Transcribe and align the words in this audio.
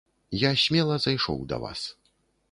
Я 0.43 0.51
смела 0.61 0.95
зайшоў 1.03 1.43
да 1.51 1.59
вас. 1.65 1.83